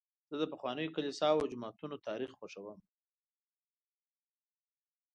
[0.29, 2.79] زه د پخوانیو کلیساوو او جوماتونو تاریخ خوښوم.